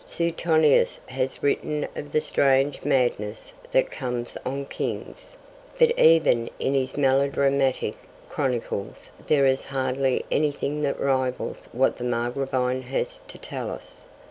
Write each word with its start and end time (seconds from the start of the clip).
Suetonius 0.03 0.99
has 1.05 1.43
written 1.43 1.87
of 1.95 2.11
the 2.11 2.21
strange 2.21 2.83
madness 2.83 3.53
that 3.71 3.91
comes 3.91 4.35
on 4.43 4.65
kings, 4.65 5.37
but 5.77 5.91
even 5.99 6.49
in 6.57 6.73
his 6.73 6.97
melodramatic 6.97 7.93
chronicles 8.27 9.11
there 9.27 9.45
is 9.45 9.65
hardly 9.65 10.25
anything 10.31 10.81
that 10.81 10.99
rivals 10.99 11.69
what 11.71 11.97
the 11.99 12.03
Margravine 12.03 12.81
has 12.81 13.21
to 13.27 13.37
tell 13.37 13.69
us. 13.69 14.01